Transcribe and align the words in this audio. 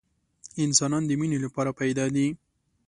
انسانان 0.65 1.03
د 1.07 1.11
مینې 1.19 1.37
لپاره 1.45 1.71
پیدا 1.79 2.05
دي 2.15 2.27